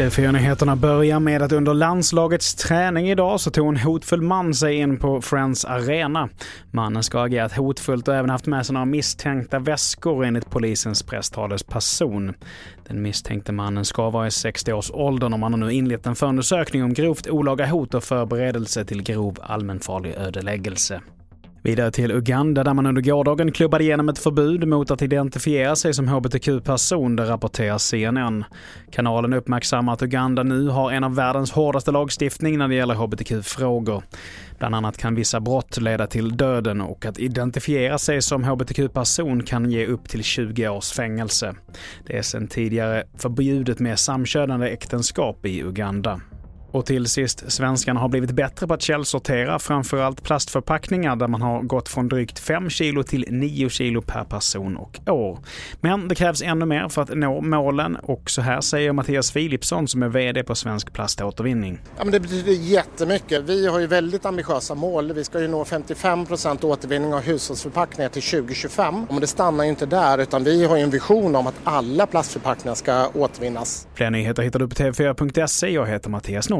TV4-nyheterna 0.00 0.76
börjar 0.76 1.20
med 1.20 1.42
att 1.42 1.52
under 1.52 1.74
landslagets 1.74 2.54
träning 2.54 3.10
idag 3.10 3.40
så 3.40 3.50
tog 3.50 3.68
en 3.68 3.76
hotfull 3.76 4.22
man 4.22 4.54
sig 4.54 4.74
in 4.74 4.96
på 4.96 5.20
Friends 5.20 5.64
Arena. 5.64 6.28
Mannen 6.70 7.02
ska 7.02 7.18
ha 7.18 7.26
agerat 7.26 7.56
hotfullt 7.56 8.08
och 8.08 8.14
även 8.14 8.30
haft 8.30 8.46
med 8.46 8.66
sig 8.66 8.72
några 8.72 8.86
misstänkta 8.86 9.58
väskor 9.58 10.24
enligt 10.24 10.50
polisens 10.50 11.02
presstalesperson. 11.02 12.34
Den 12.88 13.02
misstänkte 13.02 13.52
mannen 13.52 13.84
ska 13.84 14.10
vara 14.10 14.26
i 14.26 14.30
60-årsåldern 14.30 15.32
och 15.32 15.38
man 15.38 15.52
har 15.52 15.60
nu 15.60 15.72
inlett 15.72 16.06
en 16.06 16.16
förundersökning 16.16 16.84
om 16.84 16.94
grovt 16.94 17.28
olaga 17.28 17.66
hot 17.66 17.94
och 17.94 18.04
förberedelse 18.04 18.84
till 18.84 19.02
grov 19.02 19.38
allmänfarlig 19.42 20.14
ödeläggelse. 20.14 21.00
Vidare 21.62 21.90
till 21.90 22.10
Uganda 22.10 22.64
där 22.64 22.74
man 22.74 22.86
under 22.86 23.02
gårdagen 23.02 23.52
klubbade 23.52 23.84
igenom 23.84 24.08
ett 24.08 24.18
förbud 24.18 24.68
mot 24.68 24.90
att 24.90 25.02
identifiera 25.02 25.76
sig 25.76 25.94
som 25.94 26.08
hbtq-person, 26.08 27.16
det 27.16 27.24
rapporterar 27.24 27.78
CNN. 27.78 28.44
Kanalen 28.90 29.32
uppmärksammar 29.32 29.92
att 29.92 30.02
Uganda 30.02 30.42
nu 30.42 30.68
har 30.68 30.92
en 30.92 31.04
av 31.04 31.14
världens 31.14 31.52
hårdaste 31.52 31.90
lagstiftning 31.90 32.58
när 32.58 32.68
det 32.68 32.74
gäller 32.74 32.94
hbtq-frågor. 32.94 34.02
Bland 34.58 34.74
annat 34.74 34.98
kan 34.98 35.14
vissa 35.14 35.40
brott 35.40 35.80
leda 35.80 36.06
till 36.06 36.36
döden 36.36 36.80
och 36.80 37.06
att 37.06 37.18
identifiera 37.18 37.98
sig 37.98 38.22
som 38.22 38.44
hbtq-person 38.44 39.42
kan 39.42 39.70
ge 39.70 39.86
upp 39.86 40.08
till 40.08 40.22
20 40.22 40.68
års 40.68 40.92
fängelse. 40.92 41.54
Det 42.06 42.18
är 42.18 42.22
sedan 42.22 42.48
tidigare 42.48 43.04
förbjudet 43.16 43.78
med 43.78 43.98
samkönade 43.98 44.68
äktenskap 44.68 45.46
i 45.46 45.62
Uganda. 45.62 46.20
Och 46.72 46.86
till 46.86 47.06
sist, 47.06 47.52
svenskarna 47.52 48.00
har 48.00 48.08
blivit 48.08 48.30
bättre 48.30 48.66
på 48.66 48.74
att 48.74 48.82
källsortera 48.82 49.58
framförallt 49.58 50.22
plastförpackningar 50.22 51.16
där 51.16 51.28
man 51.28 51.42
har 51.42 51.62
gått 51.62 51.88
från 51.88 52.08
drygt 52.08 52.38
5 52.38 52.70
kilo 52.70 53.02
till 53.02 53.24
9 53.28 53.68
kilo 53.68 54.02
per 54.02 54.24
person 54.24 54.76
och 54.76 55.00
år. 55.06 55.38
Men 55.80 56.08
det 56.08 56.14
krävs 56.14 56.42
ännu 56.42 56.66
mer 56.66 56.88
för 56.88 57.02
att 57.02 57.16
nå 57.16 57.40
målen 57.40 57.96
och 57.96 58.30
så 58.30 58.42
här 58.42 58.60
säger 58.60 58.92
Mattias 58.92 59.32
Philipsson 59.32 59.88
som 59.88 60.02
är 60.02 60.08
VD 60.08 60.42
på 60.42 60.54
Svensk 60.54 60.92
Plaståtervinning. 60.92 61.78
Ja, 61.96 62.04
men 62.04 62.12
det 62.12 62.20
betyder 62.20 62.52
jättemycket. 62.52 63.42
Vi 63.44 63.66
har 63.66 63.78
ju 63.78 63.86
väldigt 63.86 64.26
ambitiösa 64.26 64.74
mål. 64.74 65.12
Vi 65.12 65.24
ska 65.24 65.40
ju 65.40 65.48
nå 65.48 65.64
55% 65.64 66.64
återvinning 66.64 67.14
av 67.14 67.20
hushållsförpackningar 67.20 68.08
till 68.08 68.22
2025. 68.22 69.06
Men 69.10 69.20
det 69.20 69.26
stannar 69.26 69.64
ju 69.64 69.70
inte 69.70 69.86
där 69.86 70.18
utan 70.18 70.44
vi 70.44 70.66
har 70.66 70.76
ju 70.76 70.82
en 70.82 70.90
vision 70.90 71.36
om 71.36 71.46
att 71.46 71.54
alla 71.64 72.06
plastförpackningar 72.06 72.74
ska 72.74 73.08
återvinnas. 73.14 73.88
Fler 73.94 74.10
nyheter 74.10 74.42
hittar 74.42 74.58
du 74.58 74.68
på 74.68 74.74
tv4.se. 74.74 75.68
Jag 75.68 75.86
heter 75.86 76.10
Mattias 76.10 76.48
Nord. 76.48 76.59